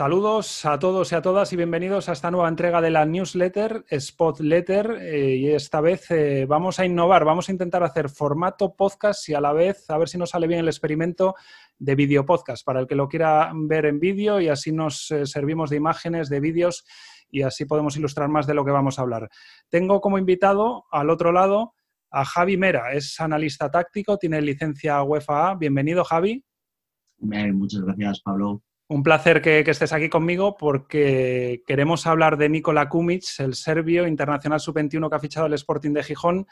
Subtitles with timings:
[0.00, 3.84] Saludos a todos y a todas y bienvenidos a esta nueva entrega de la newsletter
[3.86, 8.74] Spot Letter eh, y esta vez eh, vamos a innovar, vamos a intentar hacer formato
[8.74, 11.34] podcast y a la vez a ver si nos sale bien el experimento
[11.78, 15.26] de video podcast para el que lo quiera ver en vídeo y así nos eh,
[15.26, 16.86] servimos de imágenes, de vídeos
[17.28, 19.28] y así podemos ilustrar más de lo que vamos a hablar.
[19.68, 21.74] Tengo como invitado al otro lado
[22.10, 26.42] a Javi Mera, es analista táctico, tiene licencia UEFA Bienvenido Javi.
[27.18, 28.62] muchas gracias Pablo.
[28.90, 34.58] Un placer que, estés aquí conmigo porque queremos hablar de Nikola Kumic, el serbio internacional
[34.58, 36.48] sub-21 que ha fichado el Sporting de Gijón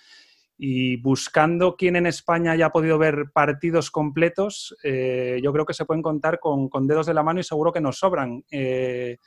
[0.56, 5.84] y buscando quién en España haya podido ver partidos completos, eh, yo creo que se
[5.84, 9.18] pueden contar con, dedos de la mano y seguro que nos sobran, eh,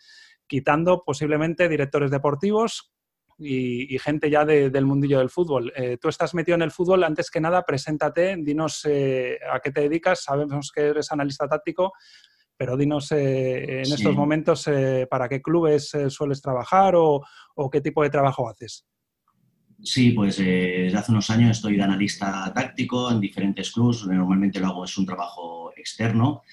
[0.48, 2.94] quitando posiblemente directores deportivos
[3.38, 5.74] y, gente ya del mundillo del fútbol.
[5.76, 9.82] Eh, tú estás metido en el fútbol, antes que nada, preséntate, dinos a qué te
[9.82, 11.92] dedicas, sabemos que eres analista táctico,
[12.62, 17.26] pero dinos eh, en estos momentos eh, para qué clubes eh, sueles trabajar o,
[17.72, 18.86] qué tipo de trabajo haces.
[19.82, 24.06] Sí, pues desde hace unos años estoy de analista táctico en diferentes clubes.
[24.06, 26.44] Normalmente lo hago es un trabajo externo.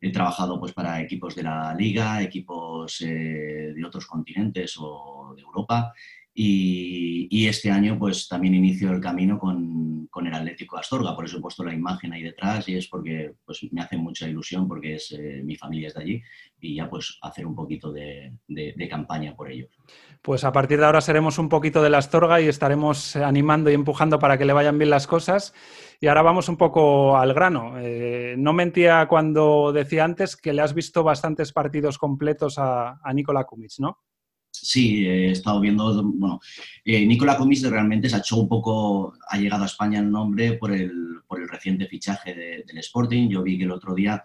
[0.00, 5.92] He trabajado pues para equipos de la liga, equipos de otros continentes o de Europa
[6.38, 11.40] y, este año pues también inicio el camino con, el Atlético Astorga, por eso he
[11.40, 15.12] puesto la imagen ahí detrás y es porque pues, me hace mucha ilusión porque es,
[15.12, 16.22] eh, mi familia es de allí
[16.60, 19.70] y ya pues hacer un poquito de, de, campaña por ellos.
[20.22, 23.74] Pues a partir de ahora seremos un poquito de la Astorga y estaremos animando y
[23.74, 25.54] empujando para que le vayan bien las cosas.
[26.00, 27.74] Y ahora vamos un poco al grano.
[27.78, 33.12] Eh, no mentía cuando decía antes que le has visto bastantes partidos completos a, a
[33.12, 33.98] Nikola Kumic, ¿no?
[34.62, 36.40] Sí, he estado viendo, bueno,
[36.84, 40.54] eh, Nicola Comis realmente se ha hecho un poco, ha llegado a España el nombre
[40.54, 43.28] por el, por el reciente fichaje del Sporting.
[43.28, 44.24] Yo vi que el otro día,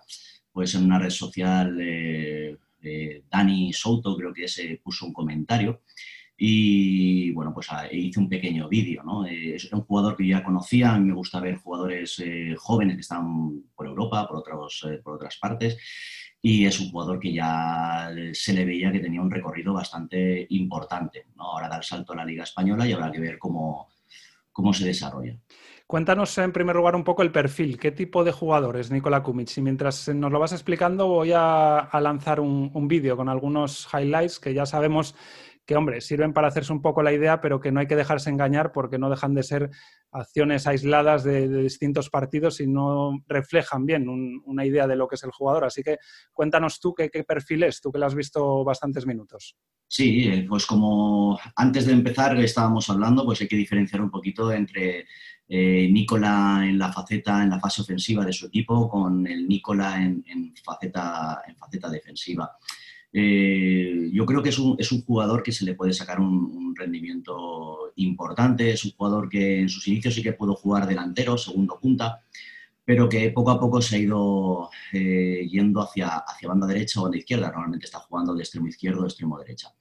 [0.52, 5.82] pues en una red social, eh, eh, Dani Souto creo que se puso un comentario
[6.38, 9.26] y bueno, pues ah, hice un pequeño vídeo, ¿no?
[9.28, 12.24] es un jugador que ya conocía, a mí me gusta ver jugadores
[12.58, 15.78] jóvenes que están por Europa, por, otros, por otras partes
[16.42, 21.28] y es un jugador que ya se le veía que tenía un recorrido bastante importante.
[21.36, 21.44] ¿no?
[21.44, 23.90] Ahora da el salto a la Liga Española y habrá que ver cómo,
[24.52, 25.38] cómo se desarrolla.
[25.86, 29.56] Cuéntanos en primer lugar un poco el perfil, qué tipo de jugadores es Nikola Kumic.
[29.58, 34.40] Y mientras nos lo vas explicando voy a, lanzar un, un vídeo con algunos highlights
[34.40, 35.16] que ya sabemos
[35.66, 38.30] que, hombre, sirven para hacerse un poco la idea, pero que no hay que dejarse
[38.30, 39.70] engañar porque no dejan de ser
[40.12, 44.08] acciones aisladas de, distintos partidos y no reflejan bien
[44.46, 45.66] una idea de lo que es el jugador.
[45.66, 45.98] Así que
[46.34, 49.56] cuéntanos tú qué, perfil es, tú que lo has visto bastantes minutos.
[49.88, 54.52] Sí, eh, pues como antes de empezar estábamos hablando, pues hay que diferenciar un poquito
[54.52, 55.06] entre
[55.54, 60.02] eh, Nicola en la faceta, en la fase ofensiva de su equipo, con el Nicola
[60.02, 62.50] en, faceta, en faceta defensiva.
[63.14, 68.72] Eh, yo creo que es un, jugador que se le puede sacar un, rendimiento importante,
[68.72, 72.22] es un jugador que en sus inicios sí que pudo jugar delantero, segundo punta,
[72.84, 77.04] pero que poco a poco se ha ido eh, yendo hacia, hacia banda derecha o
[77.04, 77.52] banda izquierda.
[77.52, 79.72] Normalmente está jugando de extremo izquierdo o extremo derecha.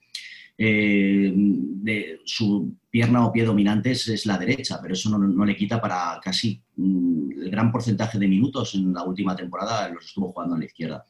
[0.59, 5.81] Eh, su pierna o pie dominante es, la derecha, pero eso no, no, le quita
[5.81, 10.57] para casi mm, el gran porcentaje de minutos en la última temporada los estuvo jugando
[10.57, 11.07] en la izquierda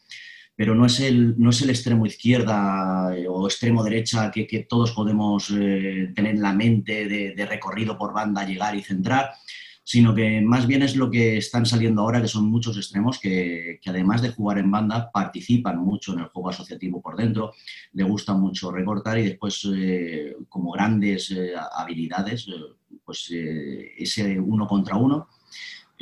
[0.56, 4.64] pero no es el, no es el extremo izquierda eh, o extremo derecha que, que
[4.64, 9.30] todos podemos eh, tener en la mente de, recorrido por banda, llegar y centrar,
[9.82, 13.80] sino que más bien es lo que están saliendo ahora, que son muchos extremos que,
[13.80, 17.52] que además de jugar en banda, participan mucho en el juego asociativo por dentro,
[17.92, 21.34] le gusta mucho recortar y después eh, como grandes
[21.72, 22.46] habilidades,
[23.04, 25.28] pues ese uno contra uno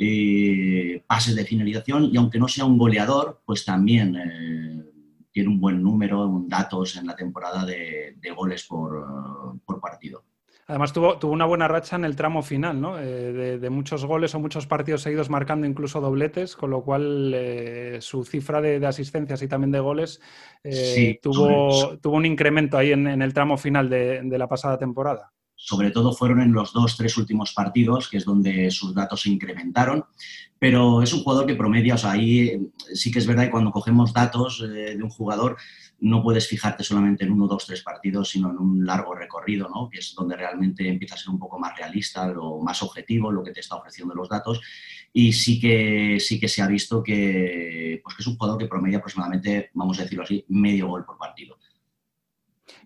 [0.01, 4.85] eh, pases de finalización y aunque no sea un goleador, pues también eh,
[5.29, 9.05] tiene un buen número, datos en la temporada de, goles por,
[9.81, 10.23] partido.
[10.67, 12.97] Además tuvo, tuvo, una buena racha en el tramo final, ¿no?
[12.97, 17.35] Eh, de, muchos goles o muchos partidos seguidos marcando incluso dobletes, con lo cual
[17.99, 20.21] su cifra de, asistencias y también de goles
[21.21, 26.13] tuvo, tuvo, un incremento ahí en, el tramo final de la pasada temporada sobre todo
[26.13, 30.05] fueron en los dos, tres últimos partidos, que es donde sus datos se incrementaron,
[30.57, 32.61] pero es un jugador que promedia, o sea, ahí eh,
[32.93, 35.57] sí que es verdad que cuando cogemos datos eh, de un jugador
[35.99, 39.89] no puedes fijarte solamente en uno, dos, tres partidos, sino en un largo recorrido, ¿no?
[39.89, 43.43] que es donde realmente empieza a ser un poco más realista, lo más objetivo, lo
[43.43, 44.61] que te está ofreciendo los datos,
[45.11, 48.67] y sí que, sí que se ha visto que, pues que es un jugador que
[48.67, 51.57] promedia aproximadamente, vamos a decirlo así, medio gol por partido.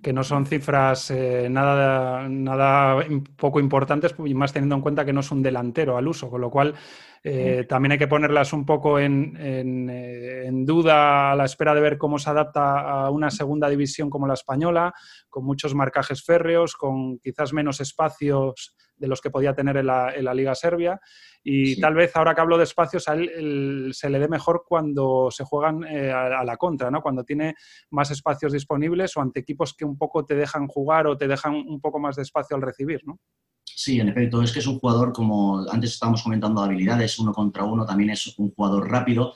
[0.04, 3.04] Que no son cifras eh, nada, nada
[3.38, 6.42] poco importantes, y más teniendo en cuenta que no es un delantero al uso, con
[6.42, 6.76] lo cual
[7.24, 11.80] eh, también hay que ponerlas un poco en, eh, en, duda a la espera de
[11.80, 14.94] ver cómo se adapta a una segunda división como la española,
[15.30, 20.16] con muchos marcajes férreos, con quizás menos espacios de los que podía tener en la,
[20.16, 20.98] en la Liga Serbia.
[21.44, 25.28] Y tal vez ahora que hablo de espacios, a él se le dé mejor cuando
[25.30, 27.02] se juegan eh, a, la contra, ¿no?
[27.02, 27.56] Cuando tiene
[27.90, 31.54] más espacios disponibles o ante equipos que un poco te dejan jugar o te dejan
[31.54, 33.20] un poco más de espacio al recibir, ¿no?
[33.66, 37.66] Sí, en efecto, es que es un jugador, como antes estábamos comentando habilidades, uno contra
[37.66, 39.34] uno, también es un jugador rápido.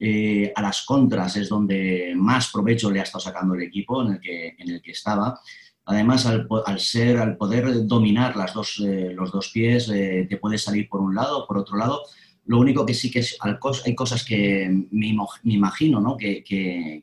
[0.00, 4.14] Eh, a las contras es donde más provecho le ha estado sacando el equipo en
[4.14, 5.38] el que, en el que estaba.
[5.86, 10.56] Además, al, ser, al poder dominar las dos, eh, los dos pies, eh, te puede
[10.56, 12.02] salir por un lado, por otro lado,
[12.46, 16.16] lo único que sí que es, hay cosas que me, imagino ¿no?
[16.16, 16.44] que,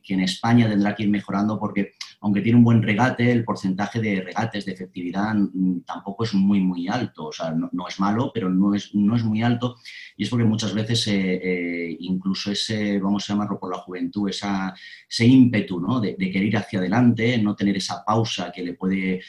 [0.07, 4.21] en España tendrá que ir mejorando porque aunque tiene un buen regate, el porcentaje de
[4.21, 7.25] regates de efectividad mm, tampoco es muy, muy alto.
[7.25, 9.77] O sea, no, es malo, pero no es, no es muy alto.
[10.15, 14.29] Y es porque muchas veces eh, eh, incluso ese, vamos a llamarlo por la juventud,
[14.29, 14.73] esa,
[15.09, 15.99] ese ímpetu ¿no?
[15.99, 19.21] de querer ir hacia adelante, no tener esa pausa que le puede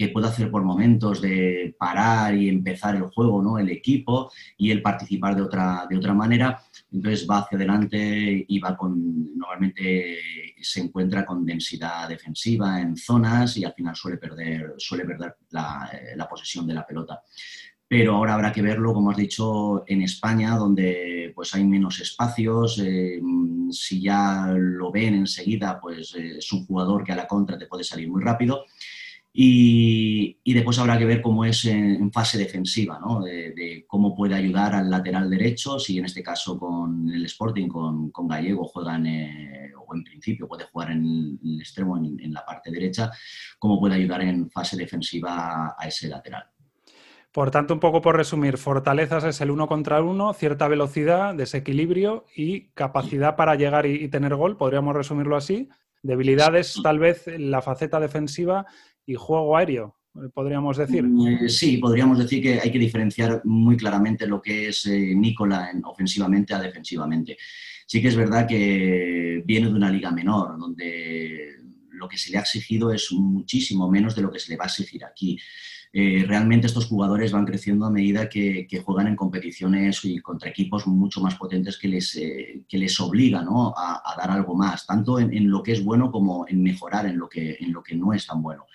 [0.00, 3.58] que puede hacer por momentos de parar y empezar el juego, ¿no?
[3.58, 6.58] el equipo, y el participar de otra, de otra manera.
[6.90, 10.16] Entonces va hacia adelante y va con, normalmente
[10.58, 15.90] se encuentra con densidad defensiva en zonas y al final suele perder, suele perder la,
[16.16, 17.22] la posesión de la pelota
[17.86, 22.78] pero ahora habrá que verlo, como has dicho, en España, donde pues hay menos espacios.
[22.78, 23.20] Eh,
[23.72, 27.66] si ya lo ven enseguida, pues eh, es un jugador que a la contra te
[27.66, 28.64] puede salir muy rápido.
[29.32, 33.22] Y, después habrá que ver cómo es en, fase defensiva, ¿no?
[33.22, 38.28] de, cómo puede ayudar al lateral derecho, si en este caso con el Sporting, con,
[38.28, 43.10] Gallego, juegan, eh, o en principio puede jugar en el, extremo, en, la parte derecha,
[43.58, 46.44] cómo puede ayudar en fase defensiva a ese lateral.
[47.32, 52.24] Por tanto, un poco por resumir, fortalezas es el uno contra uno, cierta velocidad, desequilibrio
[52.34, 55.68] y capacidad para llegar y, y tener gol, podríamos resumirlo así.
[56.02, 58.66] Debilidades, tal vez, la faceta defensiva
[59.10, 59.96] y juego aéreo,
[60.32, 61.04] podríamos decir.
[61.04, 65.70] Eh, sí, podríamos decir que hay que diferenciar muy claramente lo que es eh, Nicola
[65.72, 67.36] en ofensivamente a defensivamente.
[67.86, 71.56] Sí que es verdad que viene de una liga menor, donde
[72.00, 74.64] lo que se le ha exigido es muchísimo menos de lo que se le va
[74.64, 75.38] a exigir aquí.
[75.92, 81.20] realmente estos jugadores van creciendo a medida que, juegan en competiciones y contra equipos mucho
[81.20, 82.18] más potentes que les,
[82.68, 86.62] que les obligan a, dar algo más, tanto en, lo que es bueno como en
[86.62, 88.66] mejorar en lo que, en lo que no es tan bueno.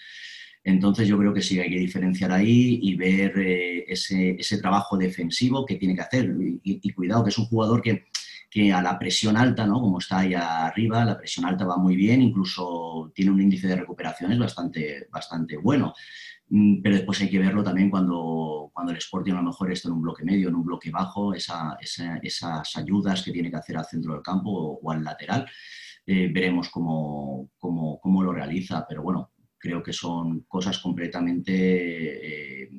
[0.66, 5.64] Entonces yo creo que sí hay que diferenciar ahí y ver eh, ese, trabajo defensivo
[5.64, 6.36] que tiene que hacer.
[6.64, 8.06] Y, cuidado, que es un jugador que,
[8.74, 9.82] a la presión alta, ¿no?
[9.82, 13.76] como está ahí arriba, la presión alta va muy bien, incluso tiene un índice de
[13.76, 15.94] recuperaciones bastante, bastante bueno.
[16.50, 19.90] Mm, pero después hay que verlo también cuando, cuando el Sporting a lo mejor está
[19.90, 23.86] en un bloque medio, en un bloque bajo, esas ayudas que tiene que hacer al
[23.86, 25.48] centro del campo o, al lateral.
[26.06, 32.70] Eh, veremos cómo, cómo, cómo, lo realiza, pero bueno, creo que son cosas completamente eh,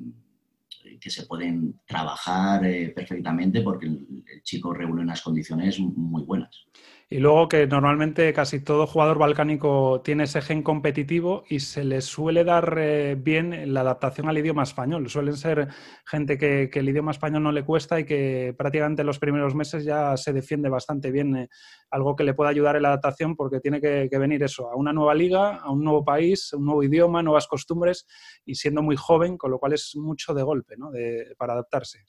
[0.99, 6.65] que se pueden trabajar eh, perfectamente porque el, chico reúne unas condiciones muy buenas.
[7.09, 12.03] Y luego que normalmente casi todo jugador balcánico tiene ese gen competitivo y se les
[12.03, 15.07] suele dar eh, bien la adaptación al idioma español.
[15.09, 15.69] Suelen ser
[16.05, 20.17] gente que, el idioma español no le cuesta y que prácticamente los primeros meses ya
[20.17, 21.33] se defiende bastante bien.
[21.37, 21.49] Eh,
[21.91, 24.91] algo que le puede ayudar en la adaptación porque tiene que, venir eso, a una
[24.91, 28.05] nueva liga, a un nuevo país, un nuevo idioma, nuevas costumbres
[28.45, 30.91] y siendo muy joven, con lo cual es mucho de golpe ¿no?
[31.37, 31.99] para adaptarse.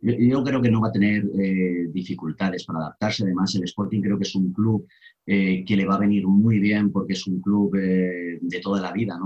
[0.00, 3.24] Yo, creo que no va a tener eh, dificultades para adaptarse.
[3.24, 4.86] Además, el Sporting creo que es un club
[5.26, 8.80] eh, que le va a venir muy bien porque es un club eh, de toda
[8.80, 9.18] la vida,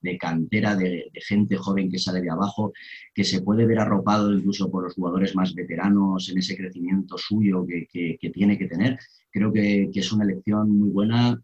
[0.00, 2.72] de, cantera, de, gente joven que sale de abajo,
[3.14, 7.66] que se puede ver arropado incluso por los jugadores más veteranos en ese crecimiento suyo
[7.66, 8.98] que, tiene que tener.
[9.30, 11.40] Creo que, es una elección muy buena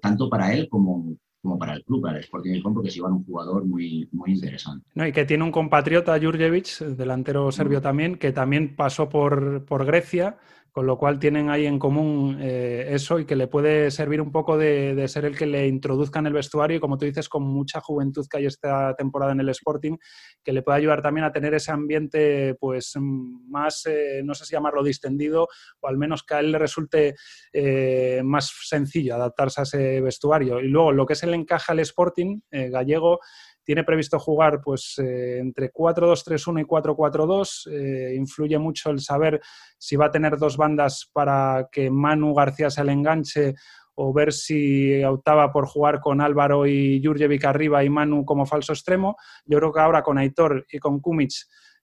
[0.00, 1.16] tanto para él como,
[1.46, 4.32] como para el club, para el Sporting Gijón, porque se iba un jugador muy, muy
[4.32, 4.84] interesante.
[4.94, 7.82] No, y que tiene un compatriota, Jurjevic, delantero serbio mm.
[7.82, 10.38] también, que también pasó por, por Grecia,
[10.76, 14.30] con lo cual tienen ahí en común eh, eso y que le puede servir un
[14.30, 17.44] poco de, ser el que le introduzca en el vestuario y como tú dices, con
[17.44, 19.96] mucha juventud que hay esta temporada en el Sporting,
[20.44, 24.52] que le puede ayudar también a tener ese ambiente pues más, eh, no sé si
[24.52, 25.48] llamarlo distendido,
[25.80, 27.14] o al menos que a él le resulte
[27.54, 30.60] eh, más sencillo adaptarse a ese vestuario.
[30.60, 33.20] Y luego lo que es el encaje al Sporting gallego,
[33.66, 37.66] tiene previsto jugar pues, eh, entre 4-2-3-1 y 4-4-2.
[37.72, 39.40] Eh, influye mucho el saber
[39.76, 43.54] si va a tener dos bandas para que Manu García se le enganche
[43.96, 48.72] o ver si optaba por jugar con Álvaro y Jurjevic arriba y Manu como falso
[48.72, 49.16] extremo.
[49.44, 51.32] Yo creo que ahora con Aitor y con Kumic,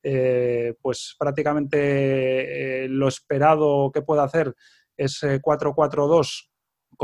[0.01, 4.55] eh, pues prácticamente lo esperado que pueda hacer
[4.95, 6.52] es 4-4-2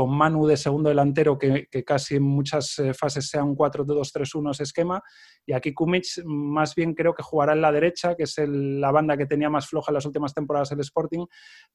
[0.00, 4.62] con Manu de segundo delantero, que, casi en muchas eh, fases sea un 4-2-3-1 ese
[4.62, 5.02] esquema.
[5.44, 9.18] Y aquí Kumic más bien creo que jugará en la derecha, que es la banda
[9.18, 11.26] que tenía más floja en las últimas temporadas el Sporting,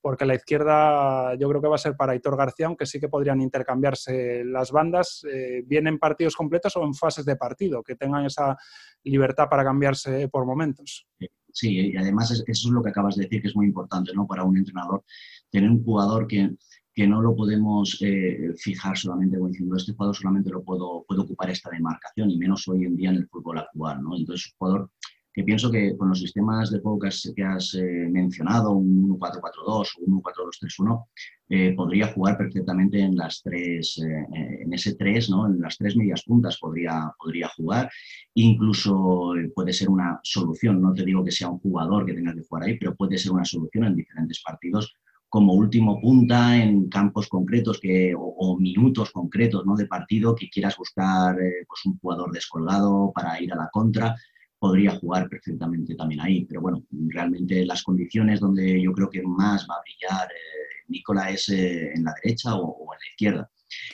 [0.02, 3.10] porque la izquierda yo creo que va a ser para Hitor García, aunque sí que
[3.10, 7.96] podrían intercambiarse las bandas, eh, bien en partidos completos o en fases de partido, que
[7.96, 8.58] tengan esa
[9.04, 11.06] libertad para cambiarse por momentos.
[11.54, 14.26] Sí, y además eso es lo que acabas de decir, que es muy importante ¿no?
[14.26, 15.04] para un entrenador,
[15.52, 16.50] tener un jugador que
[16.96, 21.24] que no lo podemos eh, fijar solamente como diciendo este jugador solamente lo puedo, puedo
[21.24, 24.02] ocupar esta demarcación y menos hoy en día en el fútbol actual.
[24.02, 24.16] ¿no?
[24.16, 24.90] Entonces, un jugador
[25.34, 29.86] que pienso que con los sistemas de juego que has, eh, mencionado, un 1-4-4-2 o
[30.06, 31.06] un 1-4-2-3-1,
[31.50, 35.48] eh, podría jugar perfectamente en las tres, en ese 3, ¿no?
[35.48, 37.92] en las tres medias puntas podría, podría jugar.
[38.36, 42.44] Incluso puede ser una solución, no te digo que sea un jugador que tenga que
[42.44, 44.96] jugar ahí, pero puede ser una solución en diferentes partidos
[45.30, 49.76] como último punta en campos concretos que, o, minutos concretos ¿no?
[49.76, 54.16] de partido que quieras buscar eh, pues un jugador descolgado para ir a la contra,
[54.58, 56.46] podría jugar perfectamente también ahí.
[56.46, 61.30] Pero bueno, realmente las condiciones donde yo creo que más va a brillar eh, Nicola
[61.30, 63.50] es eh, en la derecha o, en la izquierda.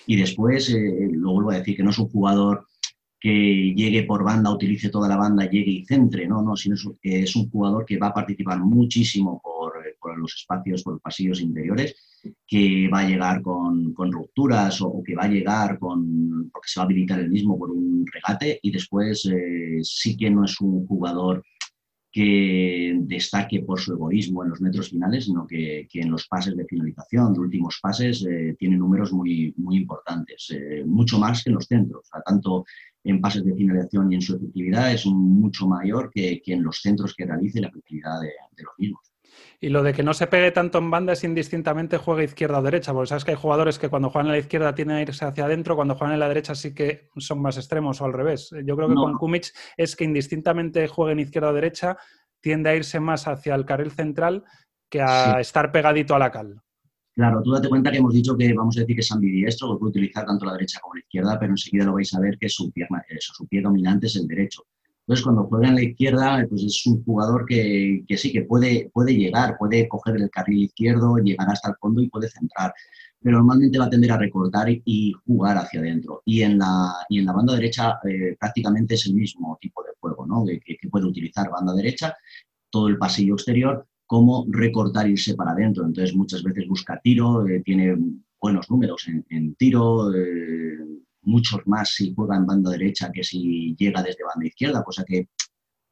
[0.06, 2.68] Y después, lo vuelvo a decir, que no es un jugador
[3.20, 7.36] que llegue por banda, utilice toda la banda, llegue y centre, no, no, sino es
[7.36, 9.40] un jugador que va a participar muchísimo
[10.18, 11.96] los espacios, por los pasillos interiores,
[12.48, 16.84] que va a llegar con, rupturas o, que va a llegar con, porque se va
[16.84, 20.86] a habilitar el mismo por un regate y después eh, sí que no es un
[20.88, 21.44] jugador
[22.12, 26.65] que destaque por su egoísmo en los metros finales, sino que, en los pases de
[26.65, 31.56] finalización, de últimos pases, eh, tiene números muy, muy importantes, eh, mucho más que en
[31.56, 32.10] los centros.
[32.25, 32.65] tanto
[33.03, 37.15] en pases de finalización y en su efectividad es mucho mayor que, en los centros
[37.15, 39.11] que realice la efectividad de los mismos.
[39.60, 42.62] Y lo de que no se pegue tanto en banda es indistintamente juega izquierda o
[42.62, 45.26] derecha, porque sabes que hay jugadores que cuando juegan en la izquierda tienen que irse
[45.26, 48.50] hacia adentro, cuando juegan en la derecha sí que son más extremos o al revés.
[48.66, 51.98] Yo creo que con Kumic es que indistintamente juegue en izquierda o derecha,
[52.42, 54.44] tiende a irse más hacia el carril central
[54.90, 56.62] que a estar pegadito a la cal.
[57.14, 59.80] Claro, tú date cuenta que hemos dicho que vamos a decir que es ambidiestro, lo
[59.80, 62.48] puede utilizar tanto la derecha como la izquierda, pero enseguida lo vais a ver que
[62.48, 64.64] su, pierna, eso, su pie dominante es el derecho.
[65.12, 69.13] Entonces, cuando juega en la izquierda, pues es un jugador que, sí, que puede, puede
[69.13, 72.74] llegar, puede coger el carril izquierdo, llegar hasta el fondo y puede centrar.
[73.20, 76.22] Pero normalmente va a tender a recortar y, jugar hacia adentro.
[76.24, 79.89] Y en la, y en la banda derecha eh, prácticamente es el mismo tipo de
[80.00, 80.46] juego, ¿no?
[80.46, 82.15] Que, puede utilizar banda derecha,
[82.70, 85.84] todo el pasillo exterior, como recortar e irse para adentro.
[85.84, 87.98] Entonces, muchas veces busca tiro, eh, tiene
[88.39, 90.15] buenos números en, tiro.
[90.15, 90.77] Eh,
[91.24, 95.28] muchos más si juega en banda derecha que si llega desde banda izquierda, cosa que,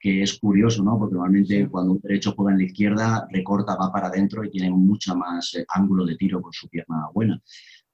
[0.01, 0.98] es curioso, ¿no?
[0.98, 4.71] Porque normalmente cuando un derecho juega en la izquierda, recorta, va para adentro y tiene
[4.71, 7.41] mucha más eh, ángulo de tiro con su pierna buena.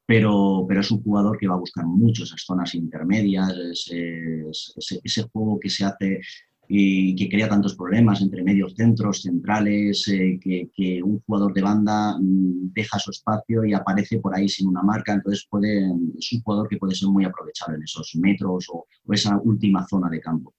[0.06, 3.52] Pero, pero es un jugador que va a buscar mucho esas zonas intermedias,
[3.90, 6.22] ese juego que se hace
[6.68, 12.18] y que crea tantos problemas entre medios centros, centrales, eh, que, un jugador de banda
[12.20, 15.86] mm, deja su espacio y aparece por ahí sin una marca, entonces puede,
[16.18, 20.10] es un jugador que puede ser muy aprovechable en esos metros o, esa última zona
[20.10, 20.54] de campo.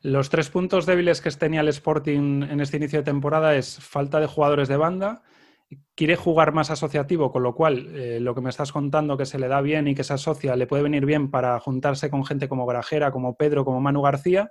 [0.00, 4.20] Los tres puntos débiles que tenía el Sporting en este inicio de temporada es falta
[4.20, 5.22] de jugadores de banda,
[5.94, 9.38] quiere jugar más asociativo, con lo cual eh, lo que me estás contando que se
[9.38, 12.48] le da bien y que se asocia le puede venir bien para juntarse con gente
[12.48, 14.48] como Grajera, como Pedro, como Manu García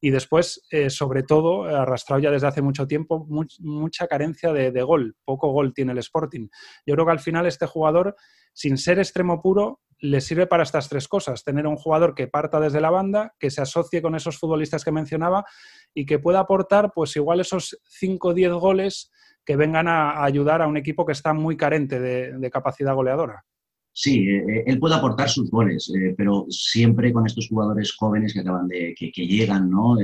[0.00, 3.26] y después, eh, sobre todo, arrastrado ya desde hace mucho tiempo,
[3.60, 5.16] mucha carencia de, gol.
[5.24, 6.48] Poco gol tiene el Sporting.
[6.86, 8.14] Yo creo que al final este jugador,
[8.52, 11.44] sin ser extremo puro, le sirve para estas tres cosas.
[11.44, 14.92] Tener un jugador que parta desde la banda, que se asocie con esos futbolistas que
[14.92, 15.44] mencionaba
[15.94, 19.10] y que pueda aportar, pues igual esos 5 o 10 goles
[19.44, 23.44] que vengan a, ayudar a un equipo que está muy carente de capacidad goleadora.
[23.96, 28.32] Sí, eh, eh, él puede aportar sus goles, eh, pero siempre con estos jugadores jóvenes
[28.34, 29.96] que acaban de, que, llegan, ¿no?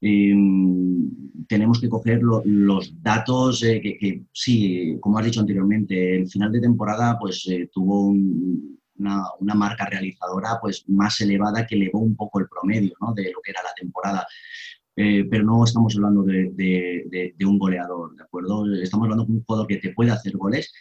[0.00, 1.10] Em,
[1.48, 7.18] tenemos que coger los datos que, sí, como has dicho anteriormente, el final de temporada
[7.18, 12.94] pues tuvo una, marca realizadora pues más elevada que elevó un poco el promedio.
[13.16, 14.26] De lo que era la temporada.
[14.94, 16.52] pero no estamos hablando de,
[17.36, 18.64] de, un goleador, ¿de acuerdo?
[18.74, 20.72] Estamos hablando de un jugador que te puede hacer goles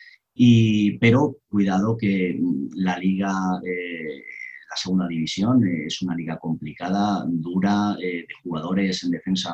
[1.00, 2.40] pero cuidado que
[2.76, 3.32] la liga,
[3.66, 4.24] eh,
[4.70, 5.66] la segunda división.
[5.68, 9.54] es una liga complicada, dura, de jugadores en defensa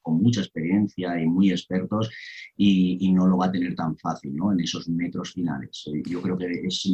[0.00, 2.10] con mucha experiencia y muy expertos
[2.56, 4.52] y, no lo va a tener tan fácil ¿no?
[4.52, 5.84] en esos metros finales.
[6.06, 6.88] yo creo que es,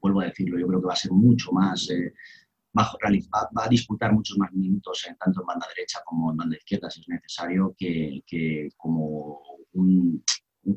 [0.00, 1.88] vuelvo a decirlo, yo creo que va a ser mucho más
[2.76, 2.90] va,
[3.56, 6.90] va, a disputar muchos más minutos en, tanto en banda derecha como en banda izquierda,
[6.90, 9.40] si es necesario, que, que como
[9.72, 10.22] un,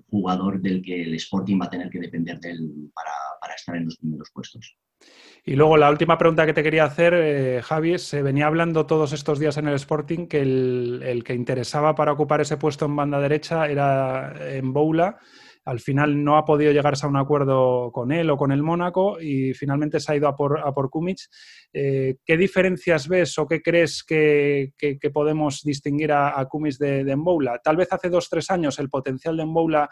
[0.10, 2.40] jugador del que el Sporting va a tener que depender
[2.94, 4.78] para, para estar en los primeros puestos.
[5.46, 9.14] Y luego la última pregunta que te quería hacer, eh, Javi, se venía hablando todos
[9.14, 12.96] estos días en el Sporting que el, el, que interesaba para ocupar ese puesto en
[12.96, 15.20] banda derecha era en Boula
[15.68, 19.20] al final no ha podido llegarse a un acuerdo con él o con el Mónaco
[19.20, 20.90] y finalmente se ha ido a por, a por
[21.74, 24.72] eh, ¿Qué diferencias ves o qué crees que,
[25.14, 26.48] podemos distinguir a, a
[26.80, 27.60] de, de Mboula?
[27.62, 29.90] Tal vez hace dos tres años el potencial de Mboula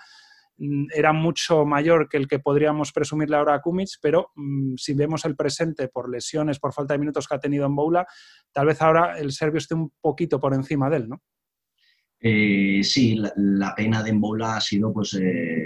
[0.58, 4.94] mm, era mucho mayor que el que podríamos presumirle ahora a Kumic, pero mm, si
[4.94, 8.08] vemos el presente por lesiones, por falta de minutos que ha tenido en Boula,
[8.54, 11.22] tal vez ahora el serbio esté un poquito por encima de él, ¿no?
[12.28, 15.65] Eh, sí, la, pena de Embola ha sido pues eh,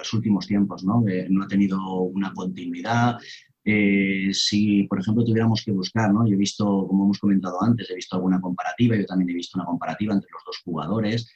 [0.00, 1.04] los últimos tiempos, ¿no?
[1.28, 3.16] no ha tenido una continuidad.
[3.64, 6.26] Eh, si, por ejemplo, tuviéramos que buscar, ¿no?
[6.26, 9.58] Yo he visto, como hemos comentado antes, he visto alguna comparativa, yo también he visto
[9.58, 11.30] una comparativa entre los dos jugadores.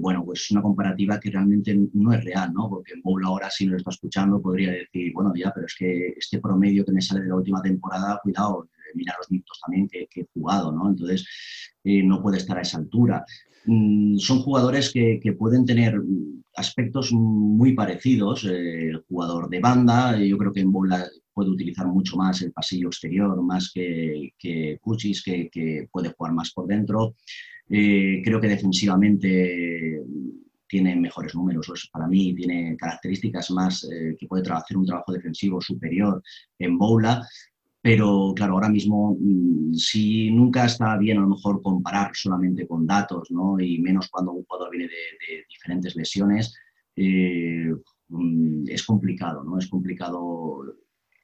[0.00, 2.68] bueno, pues una comparativa que realmente no es real, ¿no?
[2.68, 6.40] Porque Boula ahora, si lo está escuchando, podría decir, bueno, ya, pero es que este
[6.40, 10.26] promedio que me sale de la última temporada, cuidado, mira los minutos también que, he
[10.32, 10.88] jugado, ¿no?
[10.88, 11.26] Entonces,
[11.84, 13.24] eh, no puede estar a esa altura.
[13.66, 16.00] Mm, son jugadores que, pueden tener
[16.56, 18.44] aspectos muy parecidos.
[18.44, 22.52] Eh, el jugador de banda, yo creo que en bola puede utilizar mucho más el
[22.52, 27.16] pasillo exterior, más que, que Kuchis, que, puede jugar más por dentro.
[27.68, 30.00] Eh, creo que defensivamente
[30.68, 33.86] tiene mejores números, para mí tiene características más
[34.18, 36.20] que puede hacer un trabajo defensivo superior
[36.58, 37.24] en Boula
[37.84, 42.86] pero claro, ahora mismo mm, si nunca está bien a lo mejor comparar solamente con
[42.86, 43.60] datos, ¿no?
[43.60, 46.54] Y menos cuando un jugador viene de, diferentes lesiones,
[46.96, 47.70] eh,
[48.08, 49.58] mm, es complicado, ¿no?
[49.58, 50.64] Es complicado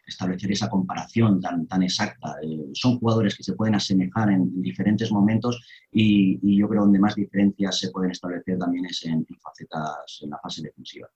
[0.07, 2.37] establecer esa comparación tan, tan exacta.
[2.43, 5.59] Eh, son jugadores que se pueden asemejar en, diferentes momentos
[5.90, 10.38] y, yo creo donde más diferencias se pueden establecer también es en facetas, en la
[10.38, 11.09] fase defensiva.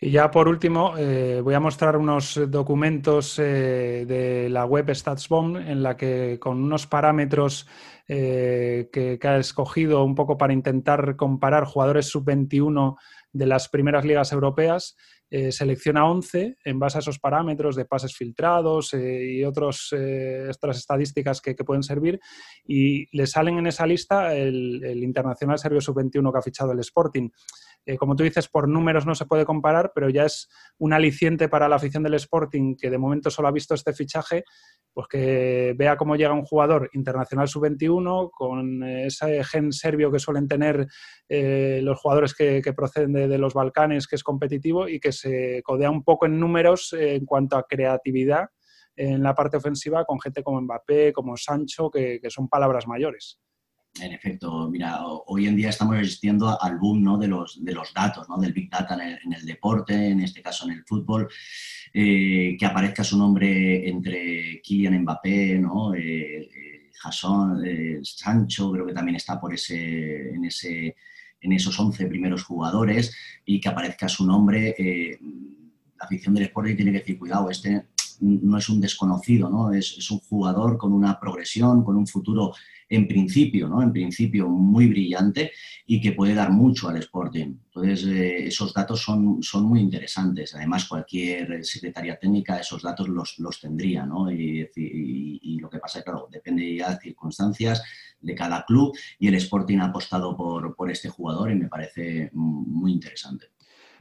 [0.00, 5.56] Y ya por último, eh, voy a mostrar unos documentos eh, de la web StatsBomb
[5.56, 7.66] en la que con unos parámetros
[8.06, 12.96] eh, que, ha escogido un poco para intentar comparar jugadores sub-21
[13.32, 14.96] de las primeras ligas europeas,
[15.50, 21.54] selecciona 11 en base a esos parámetros de pases filtrados y otros, otras estadísticas que,
[21.54, 22.18] pueden servir
[22.66, 26.80] y le salen en esa lista el, el internacional serbio sub-21 que ha fichado el
[26.80, 27.28] Sporting.
[27.88, 31.48] Eh, como tú dices, por números no se puede comparar, pero ya es un aliciente
[31.48, 34.44] para la afición del Sporting que de momento solo ha visto este fichaje,
[34.92, 40.46] pues que vea cómo llega un jugador internacional sub-21 con ese gen serbio que suelen
[40.46, 40.86] tener
[41.30, 45.90] eh, los jugadores que, proceden de, los Balcanes, que es competitivo y que se codea
[45.90, 48.48] un poco en números en cuanto a creatividad
[48.96, 53.38] en la parte ofensiva con gente como Mbappé, como Sancho, que son palabras mayores.
[54.00, 57.18] En efecto, mira, hoy en día estamos asistiendo al boom ¿no?
[57.18, 58.38] de, los, de los datos, ¿no?
[58.38, 61.28] del Big Data en el, deporte, en este caso en el fútbol,
[61.92, 65.94] eh, que aparezca su nombre entre Kylian Mbappé, ¿no?
[65.94, 67.60] Eh, eh, Jason,
[68.02, 70.94] Sancho, creo que también está por ese, en, ese,
[71.40, 74.74] en esos 11 primeros jugadores, y que aparezca su nombre.
[75.98, 77.86] la afición del deporte tiene que decir, cuidado, este
[78.20, 79.72] no es un desconocido, ¿no?
[79.72, 82.52] Es, es un jugador con una progresión, con un futuro
[82.88, 83.82] en principio, ¿no?
[83.82, 85.52] En principio muy brillante
[85.86, 87.54] y que puede dar mucho al Sporting.
[87.66, 90.54] Entonces, eh, esos datos son, son muy interesantes.
[90.54, 94.30] Además, cualquier secretaria técnica esos datos los, los tendría, ¿no?
[94.30, 94.68] Y,
[95.60, 97.82] lo que pasa, claro, depende ya de circunstancias
[98.20, 102.30] de cada club y el Sporting ha apostado por, por este jugador y me parece
[102.32, 103.48] muy interesante.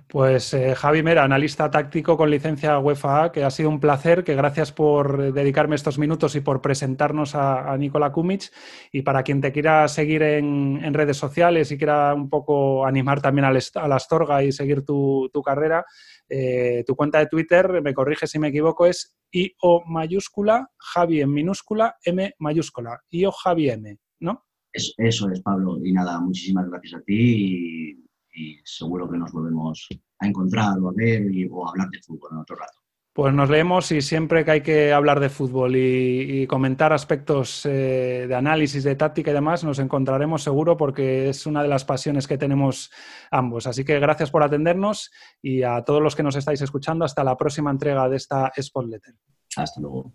[0.08, 4.36] Pues eh, Javi Mera, analista táctico con licencia UEFA, que ha sido un placer, que
[4.36, 8.50] gracias por dedicarme estos minutos y por presentarnos a, a Nikola Kumic.
[8.94, 13.46] Y para quien te quiera seguir en, redes sociales y quiera un poco animar también
[13.46, 15.86] a la Astorga y seguir tu, carrera,
[16.30, 21.34] eh, tu cuenta de Twitter, me corrige si me equivoco, es IO mayúscula, Javi en
[21.34, 24.46] minúscula, M mayúscula, IO Javi M, ¿no?
[24.72, 25.80] eso es, Pablo.
[25.84, 27.94] Y nada, muchísimas gracias a ti.
[27.94, 28.07] Y
[28.38, 29.88] y seguro que nos volvemos
[30.20, 32.80] a encontrar o a ver o a hablar de fútbol en otro rato.
[33.18, 38.28] Pues nos leemos y siempre que hay que hablar de fútbol y, comentar aspectos eh,
[38.28, 42.28] de análisis, de táctica y demás, nos encontraremos seguro porque es una de las pasiones
[42.28, 42.92] que tenemos
[43.32, 43.66] ambos.
[43.66, 45.10] Así que gracias por atendernos
[45.42, 48.86] y a todos los que nos estáis escuchando, hasta la próxima entrega de esta Spot
[48.86, 49.16] Letter.
[49.56, 50.14] Hasta luego.